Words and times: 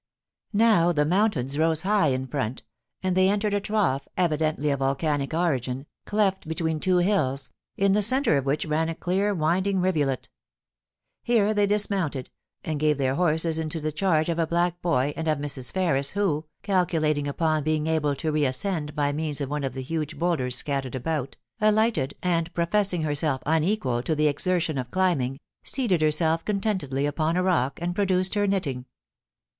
Now 0.51 0.91
the 0.91 1.05
mountains 1.05 1.59
rose 1.59 1.83
high 1.83 2.07
in 2.07 2.25
front, 2.25 2.63
and 3.03 3.15
they 3.15 3.29
entered 3.29 3.53
a 3.53 3.59
trough, 3.61 4.07
evidently 4.17 4.71
of 4.71 4.79
volcanic 4.79 5.31
origin, 5.31 5.85
cleft 6.07 6.47
between 6.47 6.79
two 6.79 6.97
hills, 6.97 7.51
in 7.77 7.91
the 7.91 8.01
centre 8.01 8.35
of 8.35 8.43
which 8.47 8.65
ran 8.65 8.89
a 8.89 8.95
clear 8.95 9.31
winding 9.35 9.79
rivulet 9.79 10.27
Here 11.21 11.53
they 11.53 11.67
dismounted, 11.67 12.31
and 12.63 12.79
gave 12.79 12.97
their 12.97 13.13
horses 13.13 13.59
into 13.59 13.79
the 13.79 13.91
charge 13.91 14.27
of 14.27 14.39
a 14.39 14.47
black 14.47 14.81
boy 14.81 15.13
and 15.15 15.27
of 15.27 15.37
Mrs. 15.37 15.71
Ferris, 15.71 16.09
who, 16.09 16.45
calculating 16.63 17.27
upon 17.27 17.63
being 17.63 17.85
able 17.85 18.15
to 18.15 18.31
reascend 18.31 18.95
by 18.95 19.11
means 19.13 19.39
of 19.39 19.51
one 19.51 19.63
of 19.63 19.75
the 19.75 19.83
huge 19.83 20.17
boulders 20.17 20.55
scattered 20.55 20.95
about, 20.95 21.37
alighted, 21.59 22.15
and, 22.23 22.51
professing 22.55 23.03
herself 23.03 23.43
unequal 23.45 24.01
to 24.01 24.13
* 24.13 24.13
YOU'LL 24.13 24.15
GET 24.15 24.17
THE 24.17 24.23
CROOKED 24.33 24.41
STICK 24.41 24.49
A 24.49 24.49
T 24.49 24.49
LAST: 24.49 24.63
1 24.63 24.63
79 24.63 24.69
the 24.73 24.77
exertion 24.77 24.77
of 24.79 24.89
climbing, 24.91 25.39
seated 25.61 26.01
herself 26.01 26.43
contentedly 26.43 27.05
upon 27.05 27.37
a 27.37 27.43
rock 27.43 27.79
and 27.79 27.93
produced 27.93 28.33
her 28.33 28.47
knitting. 28.47 28.85